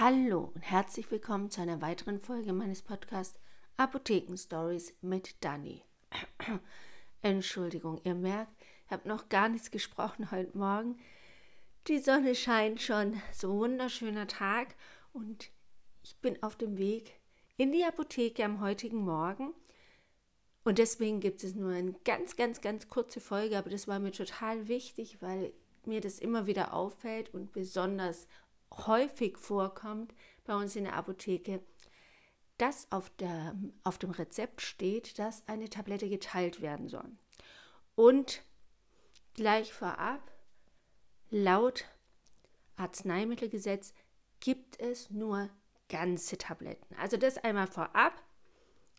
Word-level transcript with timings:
Hallo 0.00 0.52
und 0.54 0.60
herzlich 0.60 1.10
willkommen 1.10 1.50
zu 1.50 1.60
einer 1.60 1.82
weiteren 1.82 2.20
Folge 2.20 2.52
meines 2.52 2.82
Podcasts 2.82 3.40
Apotheken 3.76 4.36
Stories 4.36 4.94
mit 5.00 5.34
Dani. 5.42 5.82
Entschuldigung, 7.22 8.00
ihr 8.04 8.14
merkt, 8.14 8.52
ich 8.86 8.92
habe 8.92 9.08
noch 9.08 9.28
gar 9.28 9.48
nichts 9.48 9.72
gesprochen 9.72 10.30
heute 10.30 10.56
Morgen. 10.56 11.00
Die 11.88 11.98
Sonne 11.98 12.36
scheint 12.36 12.80
schon, 12.80 13.20
so 13.32 13.58
wunderschöner 13.58 14.28
Tag 14.28 14.76
und 15.12 15.50
ich 16.04 16.14
bin 16.18 16.40
auf 16.44 16.54
dem 16.54 16.78
Weg 16.78 17.18
in 17.56 17.72
die 17.72 17.84
Apotheke 17.84 18.44
am 18.44 18.60
heutigen 18.60 18.98
Morgen. 18.98 19.52
Und 20.62 20.78
deswegen 20.78 21.18
gibt 21.18 21.42
es 21.42 21.56
nur 21.56 21.72
eine 21.72 21.94
ganz, 22.04 22.36
ganz, 22.36 22.60
ganz 22.60 22.88
kurze 22.88 23.18
Folge, 23.18 23.58
aber 23.58 23.70
das 23.70 23.88
war 23.88 23.98
mir 23.98 24.12
total 24.12 24.68
wichtig, 24.68 25.20
weil 25.22 25.52
mir 25.86 26.00
das 26.00 26.20
immer 26.20 26.46
wieder 26.46 26.72
auffällt 26.72 27.34
und 27.34 27.50
besonders 27.50 28.28
häufig 28.70 29.36
vorkommt 29.36 30.14
bei 30.44 30.54
uns 30.54 30.76
in 30.76 30.84
der 30.84 30.94
Apotheke, 30.94 31.60
dass 32.56 32.90
auf, 32.90 33.10
der, 33.16 33.54
auf 33.84 33.98
dem 33.98 34.10
Rezept 34.10 34.60
steht, 34.60 35.18
dass 35.18 35.46
eine 35.46 35.70
Tablette 35.70 36.08
geteilt 36.08 36.60
werden 36.60 36.88
soll. 36.88 37.10
Und 37.94 38.42
gleich 39.34 39.72
vorab, 39.72 40.32
laut 41.30 41.84
Arzneimittelgesetz 42.76 43.94
gibt 44.40 44.80
es 44.80 45.10
nur 45.10 45.50
ganze 45.88 46.38
Tabletten. 46.38 46.94
Also 46.96 47.16
das 47.16 47.38
einmal 47.38 47.66
vorab, 47.66 48.22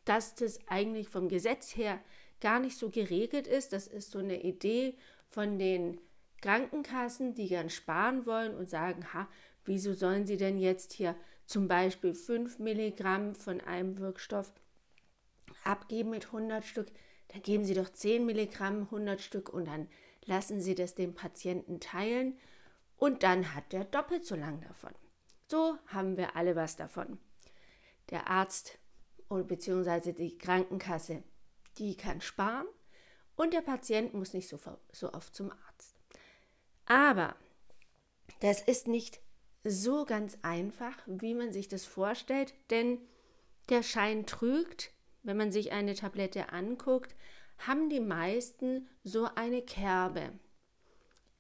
dass 0.05 0.35
das 0.35 0.59
eigentlich 0.67 1.09
vom 1.09 1.29
Gesetz 1.29 1.75
her 1.75 1.99
gar 2.41 2.59
nicht 2.59 2.77
so 2.77 2.89
geregelt 2.89 3.47
ist. 3.47 3.73
Das 3.73 3.87
ist 3.87 4.11
so 4.11 4.19
eine 4.19 4.41
Idee 4.41 4.97
von 5.29 5.59
den 5.59 5.99
Krankenkassen, 6.41 7.35
die 7.35 7.47
gern 7.47 7.69
sparen 7.69 8.25
wollen 8.25 8.55
und 8.55 8.69
sagen, 8.69 9.13
ha, 9.13 9.27
wieso 9.65 9.93
sollen 9.93 10.25
sie 10.25 10.37
denn 10.37 10.57
jetzt 10.57 10.93
hier 10.93 11.15
zum 11.45 11.67
Beispiel 11.67 12.13
5 12.13 12.59
Milligramm 12.59 13.35
von 13.35 13.61
einem 13.61 13.97
Wirkstoff 13.97 14.51
abgeben 15.63 16.11
mit 16.11 16.27
100 16.27 16.65
Stück? 16.65 16.91
Dann 17.29 17.41
geben 17.41 17.63
sie 17.63 17.73
doch 17.73 17.89
10 17.89 18.25
Milligramm 18.25 18.83
100 18.83 19.21
Stück 19.21 19.49
und 19.49 19.65
dann 19.65 19.87
lassen 20.25 20.61
sie 20.61 20.75
das 20.75 20.95
dem 20.95 21.13
Patienten 21.13 21.79
teilen 21.79 22.37
und 22.97 23.23
dann 23.23 23.53
hat 23.55 23.71
der 23.71 23.85
doppelt 23.85 24.25
so 24.25 24.35
lang 24.35 24.61
davon. 24.61 24.93
So 25.47 25.77
haben 25.87 26.17
wir 26.17 26.35
alle 26.35 26.55
was 26.55 26.75
davon. 26.75 27.19
Der 28.09 28.27
Arzt 28.27 28.77
beziehungsweise 29.29 30.13
die 30.13 30.37
Krankenkasse, 30.37 31.23
die 31.77 31.95
kann 31.95 32.21
sparen 32.21 32.67
und 33.35 33.53
der 33.53 33.61
Patient 33.61 34.13
muss 34.13 34.33
nicht 34.33 34.49
so, 34.49 34.59
so 34.91 35.13
oft 35.13 35.35
zum 35.35 35.51
Arzt. 35.51 35.95
Aber 36.85 37.35
das 38.41 38.61
ist 38.61 38.87
nicht 38.87 39.21
so 39.63 40.05
ganz 40.05 40.37
einfach, 40.41 40.97
wie 41.05 41.33
man 41.33 41.51
sich 41.51 41.67
das 41.67 41.85
vorstellt, 41.85 42.53
denn 42.69 42.99
der 43.69 43.83
Schein 43.83 44.25
trügt. 44.25 44.91
Wenn 45.21 45.37
man 45.37 45.51
sich 45.51 45.71
eine 45.71 45.95
Tablette 45.95 46.53
anguckt, 46.53 47.15
haben 47.59 47.89
die 47.89 47.99
meisten 47.99 48.87
so 49.03 49.27
eine 49.35 49.61
Kerbe, 49.61 50.31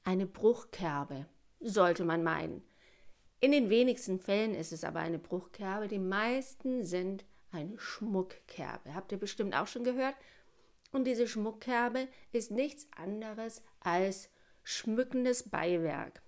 eine 0.03 0.25
Bruchkerbe, 0.25 1.25
sollte 1.61 2.03
man 2.03 2.23
meinen. 2.23 2.61
In 3.39 3.53
den 3.53 3.69
wenigsten 3.69 4.19
Fällen 4.19 4.53
ist 4.53 4.73
es 4.73 4.83
aber 4.83 4.99
eine 4.99 5.17
Bruchkerbe, 5.17 5.87
die 5.87 5.99
meisten 5.99 6.83
sind 6.83 7.23
eine 7.51 7.79
Schmuckkerbe. 7.79 8.93
Habt 8.93 9.13
ihr 9.13 9.17
bestimmt 9.17 9.55
auch 9.55 9.67
schon 9.67 9.85
gehört? 9.85 10.15
Und 10.91 11.05
diese 11.05 11.27
Schmuckkerbe 11.27 12.09
ist 12.33 12.51
nichts 12.51 12.87
anderes 12.97 13.63
als 13.79 14.29
schmückendes 14.63 15.49
Beiwerk 15.49 16.21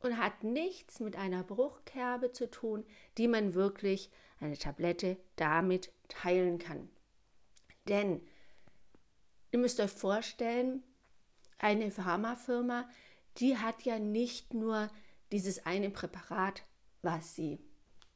und 0.00 0.18
hat 0.18 0.44
nichts 0.44 1.00
mit 1.00 1.16
einer 1.16 1.42
Bruchkerbe 1.42 2.32
zu 2.32 2.50
tun, 2.50 2.84
die 3.18 3.28
man 3.28 3.54
wirklich 3.54 4.10
eine 4.40 4.58
Tablette 4.58 5.16
damit 5.36 5.90
teilen 6.08 6.58
kann. 6.58 6.88
Denn 7.88 8.20
ihr 9.52 9.58
müsst 9.58 9.80
euch 9.80 9.90
vorstellen, 9.90 10.82
eine 11.58 11.90
Pharmafirma, 11.90 12.88
die 13.38 13.56
hat 13.56 13.82
ja 13.82 13.98
nicht 13.98 14.54
nur 14.54 14.88
dieses 15.32 15.64
eine 15.66 15.90
Präparat, 15.90 16.62
was 17.02 17.34
sie 17.34 17.58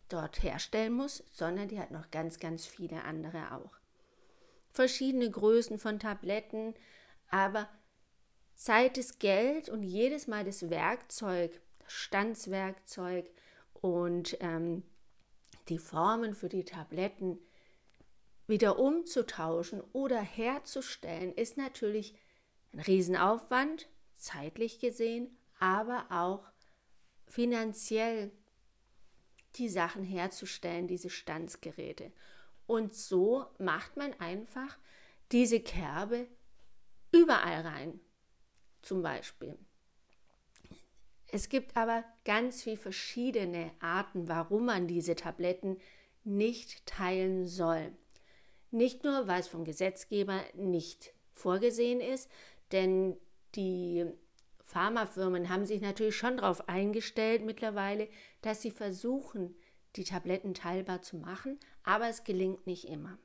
dort 0.09 0.43
herstellen 0.43 0.93
muss, 0.93 1.25
sondern 1.31 1.69
die 1.69 1.79
hat 1.79 1.91
noch 1.91 2.11
ganz, 2.11 2.39
ganz 2.39 2.67
viele 2.67 3.05
andere 3.05 3.55
auch. 3.55 3.73
Verschiedene 4.71 5.31
Größen 5.31 5.79
von 5.79 5.99
Tabletten, 5.99 6.75
aber 7.29 7.69
Zeit 8.55 8.99
ist 8.99 9.21
Geld 9.21 9.69
und 9.69 9.83
jedes 9.83 10.27
Mal 10.27 10.45
das 10.45 10.69
Werkzeug, 10.69 11.61
Stanzwerkzeug 11.91 13.29
und 13.75 14.37
ähm, 14.41 14.85
die 15.69 15.79
Formen 15.79 16.35
für 16.35 16.49
die 16.49 16.65
Tabletten 16.65 17.39
wieder 18.47 18.79
umzutauschen 18.79 19.83
oder 19.93 20.21
herzustellen, 20.21 21.35
ist 21.35 21.57
natürlich 21.57 22.15
ein 22.73 22.81
Riesenaufwand, 22.81 23.89
zeitlich 24.15 24.79
gesehen, 24.79 25.37
aber 25.59 26.07
auch 26.11 26.45
finanziell 27.27 28.31
die 29.57 29.69
Sachen 29.69 30.05
herzustellen, 30.05 30.87
diese 30.87 31.11
Stanzgeräte. 31.11 32.13
Und 32.67 32.95
so 32.95 33.47
macht 33.59 33.97
man 33.97 34.13
einfach 34.21 34.79
diese 35.33 35.61
Kerbe 35.61 36.29
überall 37.13 37.63
rein 37.63 38.01
zum 38.83 39.03
Beispiel. 39.03 39.59
Es 41.33 41.49
gibt 41.49 41.77
aber 41.77 42.05
ganz 42.25 42.63
viele 42.63 42.77
verschiedene 42.77 43.71
Arten, 43.81 44.29
warum 44.29 44.67
man 44.67 44.87
diese 44.87 45.15
Tabletten 45.15 45.79
nicht 46.25 46.85
teilen 46.87 47.47
soll. 47.47 47.93
Nicht 48.71 49.05
nur, 49.05 49.27
weil 49.27 49.41
es 49.41 49.49
vom 49.49 49.65
Gesetzgeber 49.65 50.41
nicht 50.55 51.13
vorgesehen 51.33 52.01
ist, 52.01 52.31
denn 52.73 53.17
die 53.55 54.07
Pharmafirmen 54.65 55.49
haben 55.49 55.67
sich 55.67 55.81
natürlich 55.81 56.17
schon 56.17 56.37
darauf 56.37 56.69
eingestellt 56.69 57.45
mittlerweile, 57.45 58.09
dass 58.43 58.63
sie 58.63 58.71
versuchen, 58.71 59.57
die 59.97 60.05
Tabletten 60.05 60.55
teilbar 60.55 61.03
zu 61.03 61.17
machen, 61.17 61.59
aber 61.83 62.09
es 62.09 62.23
gelingt 62.23 62.67
nicht 62.67 62.85
immer. 62.85 63.19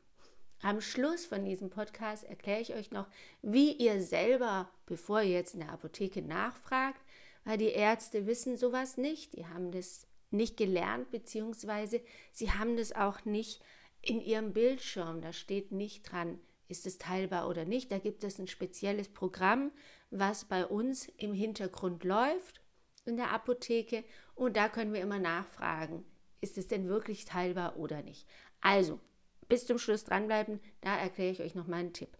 Am 0.61 0.81
Schluss 0.81 1.25
von 1.25 1.45
diesem 1.45 1.69
Podcast 1.69 2.23
erkläre 2.23 2.61
ich 2.61 2.73
euch 2.73 2.89
noch, 2.89 3.07
wie 3.43 3.73
ihr 3.73 4.01
selber, 4.01 4.71
bevor 4.87 5.21
ihr 5.21 5.31
jetzt 5.31 5.53
in 5.53 5.59
der 5.59 5.71
Apotheke 5.71 6.23
nachfragt, 6.23 6.99
weil 7.45 7.57
die 7.57 7.69
Ärzte 7.69 8.27
wissen 8.27 8.57
sowas 8.57 8.97
nicht, 8.97 9.33
die 9.33 9.45
haben 9.45 9.71
das 9.71 10.07
nicht 10.31 10.57
gelernt, 10.57 11.11
beziehungsweise 11.11 12.01
sie 12.31 12.51
haben 12.51 12.75
das 12.75 12.91
auch 12.91 13.23
nicht 13.23 13.61
in 14.01 14.19
ihrem 14.19 14.53
Bildschirm, 14.53 15.21
da 15.21 15.31
steht 15.31 15.71
nicht 15.71 16.11
dran, 16.11 16.39
ist 16.67 16.85
es 16.85 16.97
teilbar 16.97 17.47
oder 17.47 17.65
nicht. 17.65 17.91
Da 17.91 17.99
gibt 17.99 18.23
es 18.23 18.39
ein 18.39 18.47
spezielles 18.47 19.09
Programm, 19.09 19.71
was 20.09 20.45
bei 20.45 20.65
uns 20.65 21.07
im 21.17 21.33
Hintergrund 21.33 22.03
läuft 22.03 22.61
in 23.05 23.17
der 23.17 23.31
Apotheke 23.31 24.03
und 24.33 24.57
da 24.57 24.67
können 24.67 24.93
wir 24.93 25.01
immer 25.01 25.19
nachfragen, 25.19 26.03
ist 26.41 26.57
es 26.57 26.67
denn 26.67 26.87
wirklich 26.87 27.25
teilbar 27.25 27.77
oder 27.77 28.01
nicht. 28.01 28.27
Also, 28.61 28.99
bis 29.47 29.67
zum 29.67 29.77
Schluss 29.77 30.03
dranbleiben, 30.03 30.59
da 30.81 30.97
erkläre 30.97 31.31
ich 31.31 31.41
euch 31.41 31.53
noch 31.55 31.67
mal 31.67 31.77
einen 31.77 31.93
Tipp. 31.93 32.17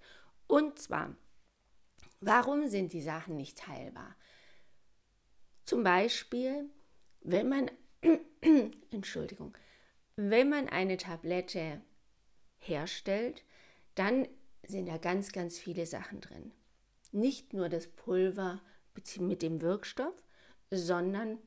Und 0.48 0.78
zwar, 0.78 1.16
warum 2.20 2.68
sind 2.68 2.94
die 2.94 3.02
Sachen 3.02 3.36
nicht 3.36 3.58
teilbar? 3.58 4.16
Zum 5.66 5.84
Beispiel, 5.84 6.70
wenn 7.22 7.50
man, 7.50 7.72
Entschuldigung, 8.92 9.58
wenn 10.16 10.50
man 10.50 10.70
eine 10.70 10.98
Tablette 10.98 11.82
herstellt, 12.60 13.44
dann 13.96 14.28
sind 14.64 14.88
da 14.88 14.98
ganz, 14.98 15.32
ganz 15.32 15.58
viele 15.58 15.86
Sachen 15.86 16.22
drin. 16.22 16.52
Nicht 17.12 17.54
nur 17.54 17.70
das 17.70 17.88
Pulver 17.88 18.62
mit 19.20 19.42
dem 19.42 19.62
Wirkstoff, 19.62 20.16
sondern 20.72 21.40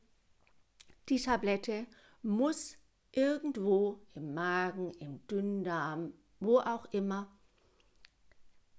die 1.08 1.20
Tablette 1.20 1.86
muss 2.22 2.76
irgendwo 3.12 4.00
im 4.14 4.34
Magen, 4.34 4.92
im 4.94 5.26
Dünndarm, 5.26 6.12
wo 6.40 6.58
auch 6.58 6.86
immer, 6.92 7.34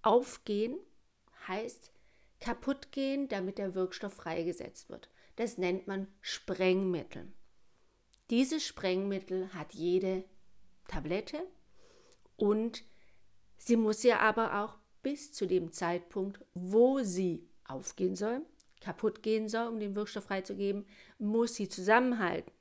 aufgehen, 0.02 0.78
heißt 1.48 1.92
kaputt 2.40 2.92
gehen, 2.92 3.28
damit 3.28 3.58
der 3.58 3.76
Wirkstoff 3.76 4.14
freigesetzt 4.14 4.90
wird. 4.90 5.10
Das 5.40 5.58
nennt 5.58 5.88
man 5.88 6.08
Sprengmittel. 6.20 7.32
Dieses 8.30 8.62
Sprengmittel 8.66 9.54
hat 9.54 9.74
jede 9.74 10.26
Tablette 10.90 11.42
und 12.36 12.84
sie 13.58 13.78
muss 13.78 14.04
ja 14.04 14.20
aber 14.20 14.62
auch 14.62 14.78
bis 15.02 15.32
zu 15.32 15.46
dem 15.46 15.72
Zeitpunkt, 15.72 16.42
wo 16.54 17.00
sie 17.04 17.48
aufgehen 17.64 18.18
soll, 18.18 18.42
kaputt 18.82 19.24
gehen 19.24 19.48
soll, 19.48 19.70
um 19.70 19.80
den 19.80 19.96
Wirkstoff 19.96 20.26
freizugeben, 20.26 20.86
muss 21.20 21.56
sie 21.56 21.70
zusammenhalten. 21.70 22.52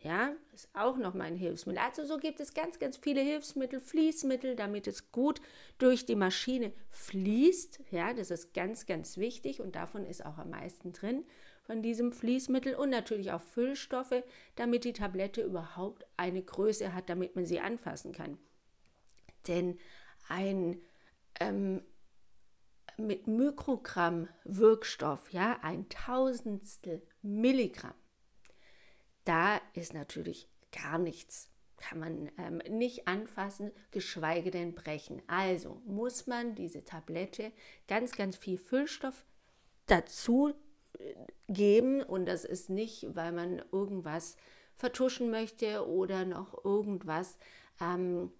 Ja, 0.00 0.30
ist 0.54 0.68
auch 0.74 0.96
nochmal 0.96 1.26
ein 1.26 1.36
Hilfsmittel. 1.36 1.82
Also 1.82 2.04
so 2.04 2.18
gibt 2.18 2.38
es 2.38 2.54
ganz, 2.54 2.78
ganz 2.78 2.98
viele 2.98 3.20
Hilfsmittel, 3.20 3.80
Fließmittel, 3.80 4.54
damit 4.54 4.86
es 4.86 5.10
gut 5.10 5.40
durch 5.78 6.06
die 6.06 6.14
Maschine 6.14 6.72
fließt. 6.90 7.80
Ja, 7.90 8.14
das 8.14 8.30
ist 8.30 8.54
ganz, 8.54 8.86
ganz 8.86 9.16
wichtig 9.16 9.60
und 9.60 9.74
davon 9.74 10.06
ist 10.06 10.24
auch 10.24 10.38
am 10.38 10.50
meisten 10.50 10.92
drin 10.92 11.24
von 11.68 11.82
diesem 11.82 12.12
Fließmittel 12.12 12.74
und 12.74 12.88
natürlich 12.88 13.30
auch 13.30 13.42
Füllstoffe, 13.42 14.24
damit 14.56 14.84
die 14.84 14.94
Tablette 14.94 15.42
überhaupt 15.42 16.06
eine 16.16 16.42
Größe 16.42 16.94
hat, 16.94 17.10
damit 17.10 17.36
man 17.36 17.44
sie 17.44 17.60
anfassen 17.60 18.12
kann. 18.12 18.38
Denn 19.46 19.78
ein 20.30 20.80
ähm, 21.40 21.82
mit 22.96 23.26
Mikrogramm 23.26 24.28
Wirkstoff, 24.44 25.30
ja, 25.30 25.58
ein 25.60 25.90
Tausendstel 25.90 27.02
Milligramm, 27.20 27.92
da 29.26 29.60
ist 29.74 29.92
natürlich 29.92 30.48
gar 30.72 30.96
nichts. 30.96 31.50
Kann 31.76 31.98
man 31.98 32.30
ähm, 32.38 32.62
nicht 32.70 33.06
anfassen, 33.06 33.72
geschweige 33.90 34.50
denn 34.50 34.74
brechen. 34.74 35.20
Also 35.26 35.82
muss 35.84 36.26
man 36.26 36.54
diese 36.54 36.82
Tablette 36.82 37.52
ganz, 37.88 38.12
ganz 38.12 38.38
viel 38.38 38.56
Füllstoff 38.56 39.26
dazu 39.84 40.54
geben 41.48 42.02
und 42.02 42.26
das 42.26 42.44
ist 42.44 42.70
nicht, 42.70 43.06
weil 43.14 43.32
man 43.32 43.62
irgendwas 43.72 44.36
vertuschen 44.76 45.30
möchte 45.30 45.86
oder 45.86 46.24
noch 46.24 46.64
irgendwas 46.64 47.36
ähm, 47.80 48.30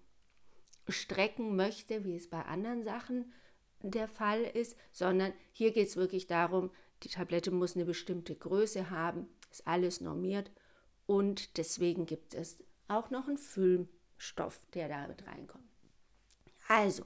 strecken 0.87 1.55
möchte, 1.55 2.05
wie 2.05 2.15
es 2.15 2.29
bei 2.29 2.41
anderen 2.43 2.83
Sachen 2.83 3.33
der 3.81 4.07
Fall 4.07 4.43
ist, 4.43 4.77
sondern 4.91 5.33
hier 5.51 5.71
geht 5.71 5.87
es 5.87 5.95
wirklich 5.95 6.27
darum, 6.27 6.71
die 7.03 7.09
Tablette 7.09 7.51
muss 7.51 7.75
eine 7.75 7.85
bestimmte 7.85 8.35
Größe 8.35 8.89
haben, 8.89 9.27
ist 9.51 9.67
alles 9.67 10.01
normiert 10.01 10.51
und 11.05 11.57
deswegen 11.57 12.05
gibt 12.05 12.33
es 12.33 12.57
auch 12.87 13.09
noch 13.09 13.27
einen 13.27 13.37
Füllstoff, 13.37 14.59
der 14.73 14.89
da 14.89 15.07
mit 15.07 15.25
reinkommt. 15.25 15.63
Also, 16.67 17.05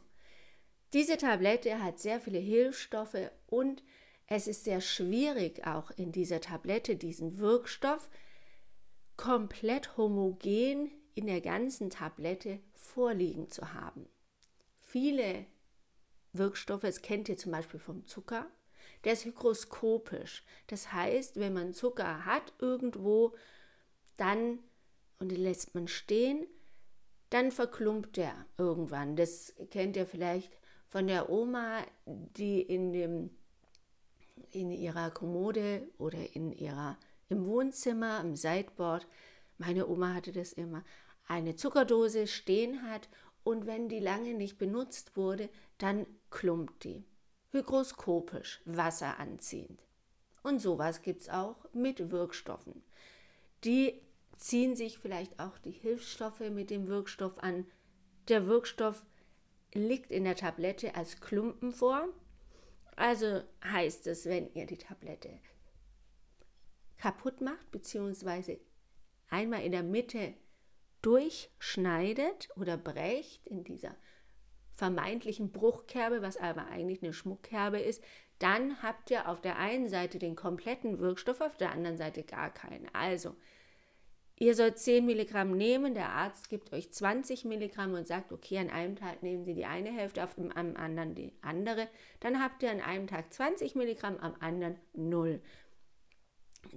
diese 0.93 1.17
Tablette 1.17 1.81
hat 1.81 1.99
sehr 1.99 2.19
viele 2.19 2.39
Hilfsstoffe 2.39 3.31
und 3.47 3.83
es 4.27 4.47
ist 4.47 4.63
sehr 4.63 4.81
schwierig 4.81 5.65
auch 5.65 5.91
in 5.91 6.11
dieser 6.11 6.41
Tablette 6.41 6.95
diesen 6.95 7.39
Wirkstoff 7.39 8.09
komplett 9.17 9.97
homogen 9.97 10.91
in 11.15 11.27
der 11.27 11.41
ganzen 11.41 11.89
Tablette 11.89 12.59
vorliegen 12.73 13.49
zu 13.49 13.73
haben. 13.73 14.07
Viele 14.79 15.45
Wirkstoffe, 16.31 16.81
das 16.81 17.01
kennt 17.01 17.29
ihr 17.29 17.37
zum 17.37 17.51
Beispiel 17.51 17.79
vom 17.79 18.05
Zucker, 18.07 18.47
der 19.03 19.13
ist 19.13 19.25
hygroskopisch. 19.25 20.43
Das 20.67 20.93
heißt, 20.93 21.39
wenn 21.39 21.53
man 21.53 21.73
Zucker 21.73 22.25
hat 22.25 22.53
irgendwo, 22.59 23.35
dann, 24.17 24.59
und 25.19 25.29
den 25.29 25.41
lässt 25.41 25.75
man 25.75 25.87
stehen, 25.87 26.45
dann 27.29 27.51
verklumpt 27.51 28.17
der 28.17 28.45
irgendwann. 28.57 29.15
Das 29.15 29.53
kennt 29.71 29.97
ihr 29.97 30.05
vielleicht 30.05 30.51
von 30.87 31.07
der 31.07 31.29
Oma, 31.29 31.83
die 32.05 32.61
in, 32.61 32.93
dem, 32.93 33.31
in 34.51 34.71
ihrer 34.71 35.11
Kommode 35.11 35.87
oder 35.97 36.35
in 36.35 36.51
ihrer, 36.51 36.97
im 37.29 37.45
Wohnzimmer, 37.45 38.21
im 38.21 38.35
Sideboard, 38.35 39.07
meine 39.57 39.87
Oma 39.87 40.13
hatte 40.13 40.31
das 40.31 40.53
immer, 40.53 40.83
eine 41.27 41.55
Zuckerdose 41.55 42.27
stehen 42.27 42.83
hat 42.83 43.09
und 43.43 43.65
wenn 43.65 43.89
die 43.89 43.99
lange 43.99 44.33
nicht 44.33 44.57
benutzt 44.57 45.15
wurde, 45.15 45.49
dann 45.77 46.05
klumpt 46.29 46.83
die. 46.83 47.03
Hygroskopisch, 47.51 48.61
wasseranziehend. 48.65 49.83
Und 50.41 50.59
sowas 50.59 51.01
gibt 51.01 51.21
es 51.21 51.29
auch 51.29 51.65
mit 51.73 52.11
Wirkstoffen. 52.11 52.83
Die 53.63 54.01
ziehen 54.37 54.75
sich 54.75 54.97
vielleicht 54.97 55.39
auch 55.39 55.57
die 55.59 55.71
Hilfsstoffe 55.71 56.41
mit 56.51 56.69
dem 56.69 56.87
Wirkstoff 56.87 57.37
an. 57.39 57.65
Der 58.27 58.47
Wirkstoff 58.47 59.05
liegt 59.73 60.11
in 60.11 60.23
der 60.25 60.35
Tablette 60.35 60.95
als 60.95 61.21
Klumpen 61.21 61.71
vor. 61.71 62.09
Also 62.95 63.41
heißt 63.63 64.07
es, 64.07 64.25
wenn 64.25 64.53
ihr 64.53 64.65
die 64.65 64.77
Tablette 64.77 65.39
kaputt 66.97 67.41
macht, 67.41 67.71
beziehungsweise 67.71 68.59
einmal 69.29 69.63
in 69.63 69.71
der 69.71 69.83
Mitte 69.83 70.33
durchschneidet 71.01 72.49
oder 72.55 72.77
brecht 72.77 73.45
in 73.47 73.63
dieser 73.63 73.95
vermeintlichen 74.75 75.51
Bruchkerbe, 75.51 76.21
was 76.21 76.37
aber 76.37 76.67
eigentlich 76.67 77.03
eine 77.03 77.13
Schmuckkerbe 77.13 77.79
ist, 77.79 78.03
dann 78.39 78.81
habt 78.81 79.11
ihr 79.11 79.29
auf 79.29 79.41
der 79.41 79.57
einen 79.57 79.87
Seite 79.87 80.19
den 80.19 80.35
kompletten 80.35 80.99
Wirkstoff, 80.99 81.41
auf 81.41 81.57
der 81.57 81.71
anderen 81.71 81.97
Seite 81.97 82.23
gar 82.23 82.53
keinen. 82.53 82.89
Also, 82.93 83.35
ihr 84.39 84.55
sollt 84.55 84.77
10 84.77 85.05
Milligramm 85.05 85.51
nehmen, 85.51 85.93
der 85.93 86.09
Arzt 86.09 86.49
gibt 86.49 86.73
euch 86.73 86.91
20 86.91 87.45
Milligramm 87.45 87.93
und 87.93 88.07
sagt, 88.07 88.31
okay, 88.31 88.57
an 88.57 88.69
einem 88.69 88.95
Tag 88.95 89.23
nehmen 89.23 89.45
Sie 89.45 89.53
die 89.53 89.65
eine 89.65 89.91
Hälfte, 89.91 90.23
auf 90.23 90.35
dem 90.35 90.51
am 90.51 90.75
anderen 90.75 91.15
die 91.15 91.33
andere. 91.41 91.87
Dann 92.19 92.41
habt 92.41 92.63
ihr 92.63 92.71
an 92.71 92.81
einem 92.81 93.07
Tag 93.07 93.33
20 93.33 93.75
Milligramm, 93.75 94.17
am 94.17 94.35
anderen 94.39 94.77
0. 94.93 95.41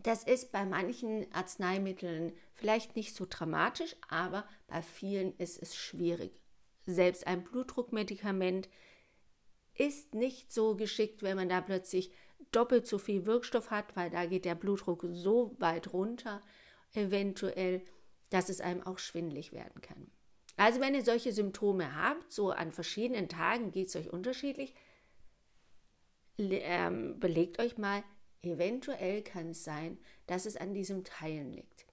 Das 0.02 0.24
ist 0.24 0.52
bei 0.52 0.64
manchen 0.64 1.32
Arzneimitteln 1.32 2.32
vielleicht 2.54 2.96
nicht 2.96 3.14
so 3.14 3.26
dramatisch, 3.28 3.96
aber 4.08 4.44
bei 4.66 4.82
vielen 4.82 5.36
ist 5.36 5.62
es 5.62 5.76
schwierig. 5.76 6.40
Selbst 6.86 7.26
ein 7.26 7.42
Blutdruckmedikament 7.44 8.68
ist 9.74 10.14
nicht 10.14 10.52
so 10.52 10.76
geschickt, 10.76 11.22
wenn 11.22 11.36
man 11.36 11.48
da 11.48 11.60
plötzlich 11.60 12.10
doppelt 12.52 12.86
so 12.86 12.98
viel 12.98 13.26
Wirkstoff 13.26 13.70
hat, 13.70 13.96
weil 13.96 14.10
da 14.10 14.26
geht 14.26 14.44
der 14.44 14.54
Blutdruck 14.54 15.04
so 15.10 15.54
weit 15.58 15.92
runter, 15.92 16.42
eventuell, 16.96 17.82
dass 18.30 18.48
es 18.48 18.60
einem 18.60 18.82
auch 18.82 18.98
schwindlig 18.98 19.52
werden 19.52 19.80
kann. 19.80 20.10
Also 20.56 20.80
wenn 20.80 20.94
ihr 20.94 21.04
solche 21.04 21.32
Symptome 21.32 21.94
habt, 21.94 22.32
so 22.32 22.50
an 22.50 22.72
verschiedenen 22.72 23.28
Tagen 23.28 23.70
geht 23.70 23.88
es 23.88 23.96
euch 23.96 24.10
unterschiedlich, 24.10 24.74
ähm, 26.38 27.20
belegt 27.20 27.58
euch 27.58 27.76
mal, 27.78 28.02
Eventuell 28.46 29.22
kann 29.22 29.50
es 29.50 29.64
sein, 29.64 29.98
dass 30.26 30.46
es 30.46 30.56
an 30.56 30.72
diesem 30.72 31.04
Teilen 31.04 31.52
liegt. 31.52 31.86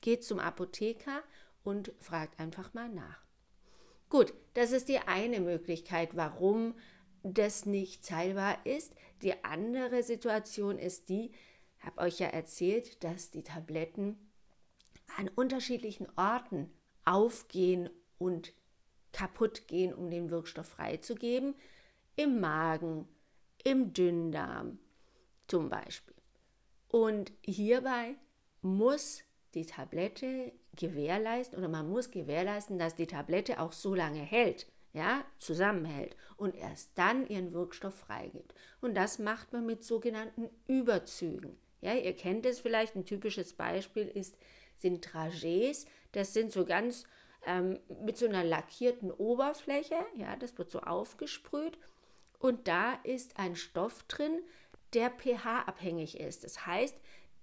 Geht 0.00 0.24
zum 0.24 0.38
Apotheker 0.38 1.22
und 1.62 1.92
fragt 1.98 2.40
einfach 2.40 2.72
mal 2.74 2.88
nach. 2.88 3.22
Gut, 4.08 4.32
das 4.54 4.72
ist 4.72 4.88
die 4.88 4.98
eine 4.98 5.40
Möglichkeit, 5.40 6.16
warum 6.16 6.74
das 7.22 7.66
nicht 7.66 8.06
teilbar 8.06 8.64
ist. 8.64 8.94
Die 9.22 9.44
andere 9.44 10.02
Situation 10.02 10.78
ist 10.78 11.10
die, 11.10 11.32
habe 11.80 11.98
euch 12.00 12.18
ja 12.18 12.28
erzählt, 12.28 13.02
dass 13.04 13.30
die 13.30 13.42
Tabletten 13.42 14.16
an 15.16 15.28
unterschiedlichen 15.34 16.06
Orten 16.16 16.70
aufgehen 17.04 17.90
und 18.18 18.52
kaputt 19.12 19.68
gehen, 19.68 19.94
um 19.94 20.10
den 20.10 20.30
Wirkstoff 20.30 20.68
freizugeben. 20.68 21.54
Im 22.16 22.40
Magen, 22.40 23.08
im 23.64 23.92
Dünndarm, 23.92 24.78
zum 25.46 25.68
Beispiel. 25.68 26.14
Und 26.88 27.32
hierbei 27.42 28.16
muss 28.62 29.22
die 29.54 29.66
Tablette 29.66 30.52
gewährleisten 30.76 31.58
oder 31.58 31.68
man 31.68 31.88
muss 31.88 32.10
gewährleisten, 32.10 32.78
dass 32.78 32.94
die 32.94 33.06
Tablette 33.06 33.60
auch 33.60 33.72
so 33.72 33.94
lange 33.94 34.20
hält, 34.20 34.66
ja, 34.92 35.24
zusammenhält 35.38 36.16
und 36.36 36.54
erst 36.54 36.90
dann 36.96 37.26
ihren 37.26 37.52
Wirkstoff 37.52 37.94
freigibt. 37.94 38.54
Und 38.80 38.94
das 38.94 39.18
macht 39.18 39.52
man 39.52 39.66
mit 39.66 39.84
sogenannten 39.84 40.48
Überzügen. 40.66 41.56
Ja, 41.80 41.94
ihr 41.94 42.14
kennt 42.14 42.46
es 42.46 42.60
vielleicht, 42.60 42.96
ein 42.96 43.04
typisches 43.04 43.52
Beispiel 43.52 44.08
ist, 44.08 44.36
sind 44.78 45.04
Trajets, 45.04 45.86
das 46.12 46.32
sind 46.32 46.52
so 46.52 46.64
ganz 46.64 47.04
ähm, 47.46 47.78
mit 48.04 48.16
so 48.16 48.26
einer 48.26 48.44
lackierten 48.44 49.10
Oberfläche, 49.10 49.96
ja, 50.16 50.36
das 50.36 50.58
wird 50.58 50.70
so 50.70 50.80
aufgesprüht 50.80 51.78
und 52.38 52.68
da 52.68 52.94
ist 53.04 53.38
ein 53.38 53.56
Stoff 53.56 54.02
drin, 54.04 54.40
der 54.94 55.10
pH-abhängig 55.10 56.18
ist. 56.18 56.44
Das 56.44 56.66
heißt, 56.66 56.96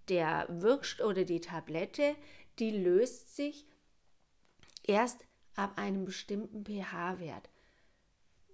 der 0.09 0.45
Wirkstoff 0.49 1.07
oder 1.07 1.25
die 1.25 1.41
Tablette, 1.41 2.15
die 2.59 2.71
löst 2.71 3.35
sich 3.35 3.65
erst 4.83 5.25
ab 5.55 5.77
einem 5.77 6.05
bestimmten 6.05 6.65
pH-Wert. 6.65 7.49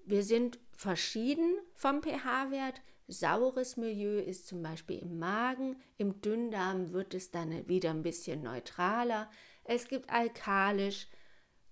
Wir 0.05 0.23
sind 0.23 0.59
verschieden 0.73 1.57
vom 1.73 2.01
pH-Wert. 2.01 2.81
Saures 3.07 3.77
Milieu 3.77 4.19
ist 4.19 4.47
zum 4.47 4.61
Beispiel 4.61 4.99
im 4.99 5.19
Magen, 5.19 5.75
im 5.97 6.21
Dünndarm 6.21 6.93
wird 6.93 7.13
es 7.13 7.31
dann 7.31 7.67
wieder 7.67 7.89
ein 7.89 8.03
bisschen 8.03 8.43
neutraler. 8.43 9.29
Es 9.63 9.87
gibt 9.87 10.09
alkalisch. 10.09 11.07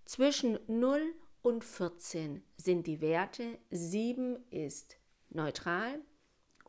Zwischen 0.05 0.59
0 0.67 1.13
und 1.41 1.63
14 1.63 2.43
sind 2.57 2.87
die 2.87 2.99
Werte. 2.99 3.57
7 3.69 4.37
ist 4.49 4.97
neutral, 5.29 6.01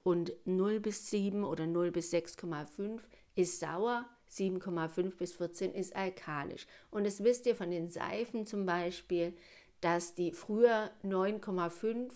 und 0.03 0.33
0 0.45 0.81
bis 0.81 1.11
7 1.11 1.45
oder 1.45 1.67
0 1.67 1.91
bis 1.91 2.13
6,5 2.13 3.01
ist 3.35 3.61
sauer, 3.61 4.07
7,5 4.31 5.17
bis 5.17 5.33
14 5.33 5.75
ist 5.75 5.95
alkalisch. 5.95 6.67
Und 6.91 7.05
das 7.05 7.23
wisst 7.23 7.47
ihr 7.47 7.57
von 7.57 7.71
den 7.71 7.89
Seifen 7.89 8.47
zum 8.47 8.65
Beispiel, 8.65 9.35
dass 9.81 10.15
die 10.15 10.33
früher 10.33 10.91
9,5, 11.05 12.13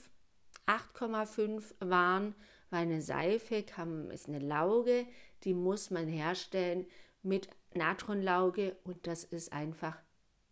8,5 0.66 1.74
waren, 1.80 2.34
weil 2.70 2.82
eine 2.82 3.02
Seife 3.02 3.62
kann, 3.62 4.10
ist 4.10 4.28
eine 4.28 4.38
Lauge, 4.38 5.06
die 5.44 5.54
muss 5.54 5.90
man 5.90 6.06
herstellen 6.06 6.86
mit 7.22 7.48
Natronlauge 7.74 8.76
und 8.84 9.06
das 9.06 9.24
ist 9.24 9.52
einfach 9.52 9.96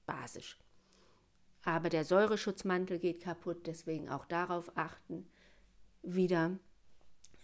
basisch. 0.07 0.59
Aber 1.65 1.89
der 1.89 2.05
Säureschutzmantel 2.05 2.99
geht 2.99 3.23
kaputt, 3.23 3.67
deswegen 3.67 4.09
auch 4.09 4.25
darauf 4.25 4.77
achten. 4.77 5.29
Wieder 6.03 6.59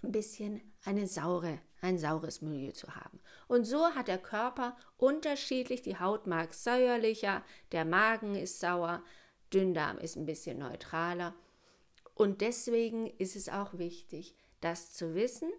ein 0.03 0.13
bisschen 0.13 0.61
eine 0.85 1.07
saure 1.07 1.61
ein 1.81 1.99
saures 1.99 2.43
Milieu 2.43 2.73
zu 2.73 2.95
haben. 2.95 3.21
Und 3.47 3.65
so 3.65 3.95
hat 3.95 4.09
der 4.09 4.19
Körper 4.19 4.77
unterschiedlich, 4.97 5.83
die 5.83 5.99
Haut 5.99 6.27
mag 6.27 6.55
säuerlicher, 6.55 7.43
der 7.73 7.85
Magen 7.85 8.35
ist 8.35 8.61
sauer, 8.61 9.03
Dünndarm 9.53 9.99
ist 9.99 10.17
ein 10.17 10.27
bisschen 10.27 10.59
neutraler. 10.59 11.35
Und 12.15 12.41
deswegen 12.41 13.07
ist 13.19 13.37
es 13.37 13.49
auch 13.49 13.79
wichtig, 13.79 14.35
das 14.61 14.93
zu 14.93 15.15
wissen. 15.15 15.51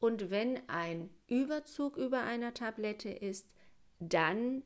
Und 0.00 0.30
wenn 0.30 0.60
ein 0.68 1.10
Überzug 1.26 1.96
über 1.96 2.22
einer 2.22 2.54
Tablette 2.54 3.10
ist, 3.10 3.46
dann 4.00 4.62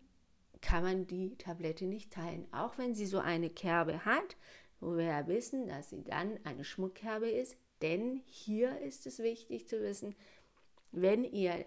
kann 0.61 0.85
man 0.85 1.07
die 1.07 1.37
Tablette 1.37 1.87
nicht 1.87 2.13
teilen. 2.13 2.47
Auch 2.53 2.79
wenn 2.79 2.95
sie 2.95 3.07
so 3.07 3.19
eine 3.19 3.51
Kerbe 3.51 4.05
hat, 4.05 4.37
wo 4.81 4.97
wir 4.97 5.05
ja 5.05 5.27
wissen, 5.27 5.67
dass 5.67 5.91
sie 5.91 6.05
dann 6.05 6.39
eine 6.45 6.65
Schmuckkerbe 6.65 7.29
ist. 7.29 7.57
Denn 7.83 8.23
hier 8.27 8.79
ist 8.81 9.07
es 9.07 9.19
wichtig 9.19 9.69
zu 9.69 9.81
wissen, 9.81 10.15
wenn 10.93 11.25
ihr 11.25 11.65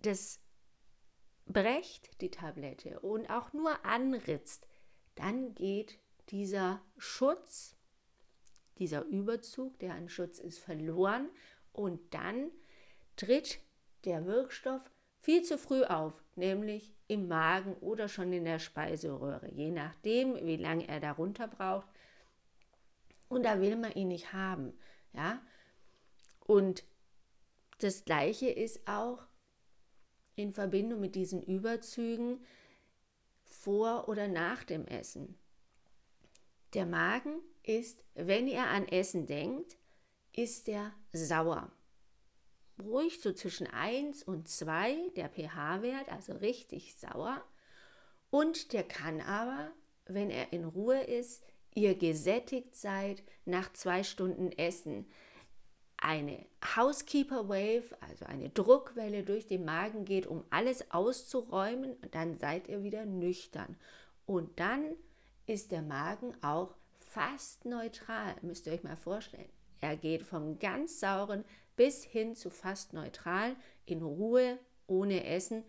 das 0.00 0.40
brecht, 1.46 2.20
die 2.20 2.30
Tablette, 2.30 3.00
und 3.00 3.28
auch 3.28 3.52
nur 3.52 3.84
anritzt, 3.84 4.66
dann 5.14 5.54
geht 5.54 5.98
dieser 6.30 6.80
Schutz, 6.96 7.76
dieser 8.78 9.04
Überzug, 9.04 9.78
der 9.78 9.94
ein 9.94 10.08
Schutz 10.08 10.38
ist, 10.38 10.58
verloren 10.58 11.28
und 11.72 12.14
dann 12.14 12.50
tritt 13.16 13.60
der 14.04 14.26
Wirkstoff 14.26 14.82
viel 15.20 15.42
zu 15.42 15.58
früh 15.58 15.82
auf, 15.84 16.22
nämlich 16.36 16.94
im 17.08 17.28
Magen 17.28 17.74
oder 17.74 18.08
schon 18.08 18.32
in 18.32 18.44
der 18.44 18.58
Speiseröhre, 18.58 19.50
je 19.50 19.70
nachdem, 19.70 20.34
wie 20.46 20.56
lange 20.56 20.86
er 20.86 21.00
darunter 21.00 21.48
braucht. 21.48 21.88
Und 23.28 23.44
da 23.44 23.60
will 23.60 23.76
man 23.76 23.92
ihn 23.92 24.08
nicht 24.08 24.32
haben, 24.32 24.72
ja. 25.12 25.42
Und 26.46 26.84
das 27.80 28.04
Gleiche 28.04 28.48
ist 28.48 28.86
auch 28.88 29.26
in 30.34 30.52
Verbindung 30.52 31.00
mit 31.00 31.14
diesen 31.14 31.42
Überzügen 31.42 32.44
vor 33.44 34.08
oder 34.08 34.28
nach 34.28 34.64
dem 34.64 34.86
Essen. 34.86 35.38
Der 36.74 36.86
Magen 36.86 37.40
ist, 37.62 38.04
wenn 38.14 38.46
ihr 38.46 38.64
an 38.64 38.86
Essen 38.88 39.26
denkt, 39.26 39.76
ist 40.34 40.66
der 40.66 40.92
sauer. 41.12 41.72
Ruhig 42.82 43.20
so 43.20 43.32
zwischen 43.32 43.66
1 43.66 44.22
und 44.22 44.48
2 44.48 45.10
der 45.16 45.28
pH-Wert, 45.28 46.10
also 46.10 46.34
richtig 46.34 46.96
sauer. 46.96 47.42
Und 48.30 48.72
der 48.72 48.84
kann 48.84 49.20
aber, 49.20 49.72
wenn 50.06 50.30
er 50.30 50.52
in 50.52 50.64
Ruhe 50.64 51.02
ist, 51.02 51.42
ihr 51.74 51.94
gesättigt 51.94 52.76
seid, 52.76 53.22
nach 53.44 53.72
zwei 53.72 54.02
Stunden 54.02 54.52
Essen 54.52 55.06
eine 55.96 56.46
Housekeeper 56.76 57.48
Wave, 57.48 57.96
also 58.00 58.24
eine 58.26 58.50
Druckwelle 58.50 59.24
durch 59.24 59.46
den 59.46 59.64
Magen 59.64 60.04
geht, 60.04 60.26
um 60.26 60.44
alles 60.50 60.90
auszuräumen, 60.92 61.96
dann 62.12 62.38
seid 62.38 62.68
ihr 62.68 62.82
wieder 62.84 63.04
nüchtern. 63.04 63.76
Und 64.26 64.60
dann 64.60 64.94
ist 65.48 65.72
der 65.72 65.82
Magen 65.82 66.34
auch 66.42 66.74
fast 66.98 67.64
neutral, 67.64 68.36
müsst 68.42 68.66
ihr 68.66 68.72
euch 68.72 68.82
mal 68.82 68.96
vorstellen. 68.96 69.48
Er 69.80 69.96
geht 69.96 70.22
vom 70.22 70.58
ganz 70.58 71.00
sauren 71.00 71.44
bis 71.76 72.04
hin 72.04 72.34
zu 72.34 72.50
fast 72.50 72.92
neutral, 72.92 73.56
in 73.86 74.02
Ruhe, 74.02 74.58
ohne 74.86 75.24
Essen. 75.24 75.64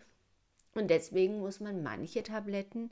Und 0.73 0.89
deswegen 0.89 1.39
muss 1.39 1.59
man 1.59 1.83
manche 1.83 2.23
Tabletten 2.23 2.89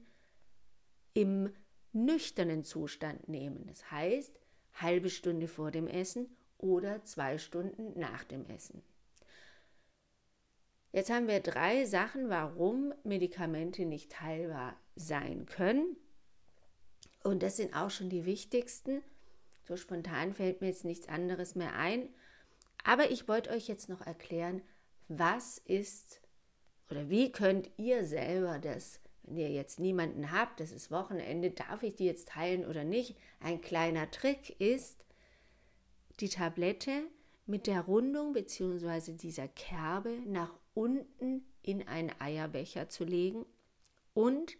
im 1.13 1.51
nüchternen 1.94 2.63
Zustand 2.63 3.27
nehmen. 3.27 3.65
Das 3.67 3.89
heißt, 3.91 4.39
halbe 4.74 5.10
Stunde 5.10 5.48
vor 5.48 5.72
dem 5.72 5.88
Essen 5.88 6.29
oder 6.58 7.03
zwei 7.03 7.38
Stunden 7.38 8.00
nach 8.00 8.24
dem 8.24 8.46
Essen. 8.50 8.84
Jetzt 10.91 11.10
haben 11.10 11.27
wir 11.27 11.39
drei 11.39 11.86
Sachen, 11.86 12.29
warum 12.29 12.94
Medikamente 13.03 13.86
nicht 13.86 14.12
teilbar 14.12 14.75
sein 14.96 15.46
können. 15.46 15.98
Und 17.24 17.43
das 17.43 17.57
sind 17.57 17.75
auch 17.75 17.89
schon 17.89 18.09
die 18.09 18.25
wichtigsten. 18.25 19.01
So 19.67 19.75
spontan 19.75 20.33
fällt 20.33 20.62
mir 20.62 20.67
jetzt 20.67 20.86
nichts 20.86 21.07
anderes 21.07 21.55
mehr 21.55 21.75
ein. 21.75 22.09
Aber 22.83 23.12
ich 23.12 23.27
wollte 23.27 23.50
euch 23.50 23.67
jetzt 23.67 23.89
noch 23.89 24.01
erklären, 24.01 24.62
was 25.09 25.57
ist 25.57 26.21
oder 26.89 27.09
wie 27.09 27.31
könnt 27.31 27.69
ihr 27.77 28.05
selber 28.05 28.59
das, 28.59 29.01
wenn 29.24 29.38
ihr 29.38 29.51
jetzt 29.51 29.79
niemanden 29.79 30.31
habt, 30.31 30.59
das 30.59 30.71
ist 30.71 30.91
Wochenende, 30.91 31.51
darf 31.51 31.83
ich 31.83 31.95
die 31.95 32.05
jetzt 32.05 32.29
teilen 32.29 32.65
oder 32.65 32.83
nicht? 32.83 33.17
Ein 33.39 33.62
kleiner 33.62 34.09
Trick 34.09 34.59
ist, 34.62 35.03
die 36.19 36.29
Tablette 36.29 37.03
mit 37.45 37.67
der 37.67 37.81
Rundung 37.81 38.33
bzw. 38.33 39.13
dieser 39.13 39.47
Kerbe 39.47 40.17
nach 40.25 40.53
unten 40.74 41.45
in 41.62 41.88
einen 41.88 42.12
Eierbecher 42.19 42.89
zu 42.89 43.03
legen 43.03 43.45
und 44.13 44.57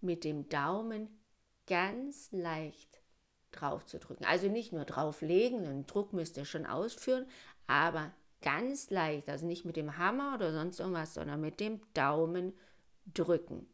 mit 0.00 0.24
dem 0.24 0.48
Daumen 0.48 1.08
ganz 1.70 2.32
leicht 2.32 3.00
drauf 3.52 3.86
zu 3.86 4.00
drücken. 4.00 4.24
Also 4.24 4.48
nicht 4.48 4.72
nur 4.72 4.84
drauflegen, 4.84 5.62
den 5.62 5.86
Druck 5.86 6.12
müsst 6.12 6.36
ihr 6.36 6.44
schon 6.44 6.66
ausführen, 6.66 7.26
aber 7.68 8.12
ganz 8.42 8.90
leicht, 8.90 9.28
also 9.28 9.46
nicht 9.46 9.64
mit 9.64 9.76
dem 9.76 9.96
Hammer 9.96 10.34
oder 10.34 10.52
sonst 10.52 10.80
irgendwas, 10.80 11.14
sondern 11.14 11.40
mit 11.40 11.60
dem 11.60 11.80
Daumen 11.94 12.52
drücken. 13.14 13.68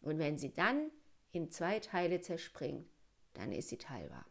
Und 0.00 0.18
wenn 0.18 0.38
sie 0.38 0.54
dann 0.54 0.90
in 1.30 1.50
zwei 1.50 1.78
Teile 1.78 2.22
zerspringt, 2.22 2.88
dann 3.34 3.52
ist 3.52 3.68
sie 3.68 3.78
teilbar. 3.78 4.24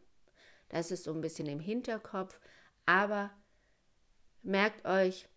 Das 0.69 0.89
ist 0.89 1.03
so 1.03 1.13
ein 1.13 1.21
bisschen 1.21 1.47
im 1.47 1.59
Hinterkopf. 1.59 2.39
Aber 2.85 3.29
merkt 4.41 4.85
euch, 4.85 5.27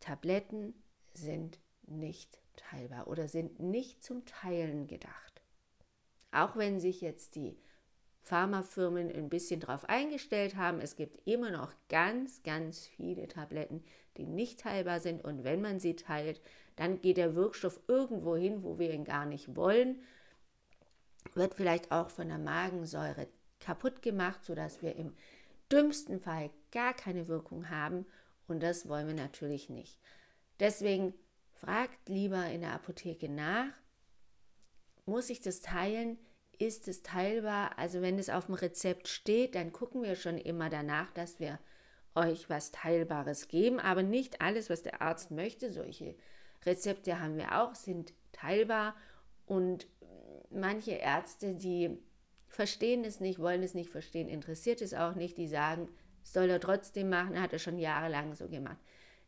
Tabletten 0.00 0.74
sind 1.14 1.60
nicht 1.82 2.40
teilbar 2.56 3.06
oder 3.06 3.28
sind 3.28 3.60
nicht 3.60 4.02
zum 4.02 4.24
Teilen 4.24 4.88
gedacht. 4.88 5.25
Auch 6.36 6.54
wenn 6.56 6.80
sich 6.80 7.00
jetzt 7.00 7.34
die 7.34 7.56
Pharmafirmen 8.20 9.10
ein 9.10 9.30
bisschen 9.30 9.60
darauf 9.60 9.88
eingestellt 9.88 10.56
haben, 10.56 10.80
es 10.80 10.94
gibt 10.94 11.26
immer 11.26 11.50
noch 11.50 11.72
ganz, 11.88 12.42
ganz 12.42 12.86
viele 12.86 13.26
Tabletten, 13.26 13.82
die 14.18 14.26
nicht 14.26 14.60
teilbar 14.60 15.00
sind. 15.00 15.24
Und 15.24 15.44
wenn 15.44 15.62
man 15.62 15.80
sie 15.80 15.96
teilt, 15.96 16.42
dann 16.74 17.00
geht 17.00 17.16
der 17.16 17.34
Wirkstoff 17.34 17.80
irgendwo 17.88 18.36
hin, 18.36 18.62
wo 18.62 18.78
wir 18.78 18.92
ihn 18.92 19.04
gar 19.04 19.24
nicht 19.24 19.56
wollen. 19.56 20.02
Wird 21.32 21.54
vielleicht 21.54 21.90
auch 21.90 22.10
von 22.10 22.28
der 22.28 22.38
Magensäure 22.38 23.28
kaputt 23.58 24.02
gemacht, 24.02 24.44
sodass 24.44 24.82
wir 24.82 24.94
im 24.96 25.14
dümmsten 25.72 26.20
Fall 26.20 26.50
gar 26.70 26.92
keine 26.92 27.28
Wirkung 27.28 27.70
haben. 27.70 28.04
Und 28.46 28.62
das 28.62 28.90
wollen 28.90 29.06
wir 29.06 29.14
natürlich 29.14 29.70
nicht. 29.70 29.98
Deswegen 30.60 31.14
fragt 31.52 32.10
lieber 32.10 32.44
in 32.46 32.60
der 32.60 32.74
Apotheke 32.74 33.30
nach, 33.30 33.72
muss 35.06 35.30
ich 35.30 35.40
das 35.40 35.60
teilen? 35.60 36.18
Ist 36.58 36.88
es 36.88 37.02
teilbar? 37.02 37.78
Also 37.78 38.00
wenn 38.02 38.18
es 38.18 38.30
auf 38.30 38.46
dem 38.46 38.54
Rezept 38.54 39.08
steht, 39.08 39.54
dann 39.54 39.72
gucken 39.72 40.02
wir 40.02 40.16
schon 40.16 40.38
immer 40.38 40.70
danach, 40.70 41.10
dass 41.10 41.38
wir 41.38 41.58
euch 42.14 42.48
was 42.48 42.72
Teilbares 42.72 43.48
geben. 43.48 43.78
Aber 43.78 44.02
nicht 44.02 44.40
alles, 44.40 44.70
was 44.70 44.82
der 44.82 45.02
Arzt 45.02 45.30
möchte. 45.30 45.72
Solche 45.72 46.16
Rezepte 46.64 47.20
haben 47.20 47.36
wir 47.36 47.60
auch, 47.60 47.74
sind 47.74 48.14
teilbar. 48.32 48.96
Und 49.44 49.86
manche 50.50 50.92
Ärzte, 50.92 51.54
die 51.54 51.98
verstehen 52.48 53.04
es 53.04 53.20
nicht, 53.20 53.38
wollen 53.38 53.62
es 53.62 53.74
nicht 53.74 53.90
verstehen, 53.90 54.28
interessiert 54.28 54.80
es 54.80 54.94
auch 54.94 55.14
nicht, 55.14 55.36
die 55.36 55.48
sagen, 55.48 55.88
soll 56.22 56.50
er 56.50 56.60
trotzdem 56.60 57.10
machen, 57.10 57.40
hat 57.40 57.52
er 57.52 57.58
schon 57.58 57.78
jahrelang 57.78 58.34
so 58.34 58.48
gemacht. 58.48 58.78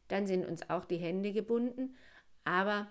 Dann 0.08 0.26
sind 0.26 0.47
uns 0.47 0.68
auch 0.70 0.85
die 0.85 0.97
Hände 0.97 1.32
gebunden, 1.32 1.97
aber 2.44 2.88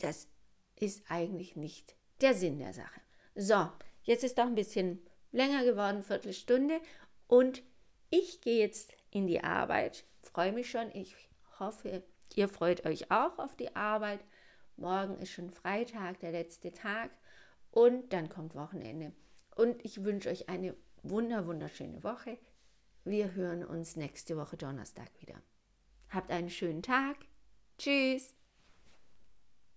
das 0.00 0.28
ist 0.76 1.04
eigentlich 1.08 1.56
nicht 1.56 1.96
der 2.20 2.34
Sinn 2.34 2.58
der 2.58 2.72
Sache. 2.72 3.00
So, 3.40 3.68
jetzt 4.02 4.24
ist 4.24 4.36
doch 4.36 4.46
ein 4.46 4.56
bisschen 4.56 5.00
länger 5.30 5.64
geworden, 5.64 6.02
Viertelstunde 6.02 6.80
und 7.28 7.62
ich 8.10 8.40
gehe 8.40 8.58
jetzt 8.58 8.92
in 9.12 9.28
die 9.28 9.44
Arbeit. 9.44 10.04
Freue 10.22 10.50
mich 10.50 10.68
schon. 10.68 10.90
Ich 10.92 11.14
hoffe, 11.60 12.02
ihr 12.34 12.48
freut 12.48 12.84
euch 12.84 13.12
auch 13.12 13.38
auf 13.38 13.54
die 13.54 13.76
Arbeit. 13.76 14.18
Morgen 14.76 15.18
ist 15.18 15.30
schon 15.30 15.50
Freitag, 15.50 16.18
der 16.18 16.32
letzte 16.32 16.72
Tag 16.72 17.12
und 17.70 18.12
dann 18.12 18.28
kommt 18.28 18.56
Wochenende. 18.56 19.12
Und 19.54 19.84
ich 19.84 20.02
wünsche 20.02 20.30
euch 20.30 20.48
eine 20.48 20.74
wunder, 21.04 21.46
wunderschöne 21.46 22.02
Woche. 22.02 22.38
Wir 23.04 23.34
hören 23.34 23.64
uns 23.64 23.94
nächste 23.94 24.36
Woche 24.36 24.56
Donnerstag 24.56 25.10
wieder. 25.20 25.40
Habt 26.08 26.32
einen 26.32 26.50
schönen 26.50 26.82
Tag. 26.82 27.16
Tschüss. 27.78 28.37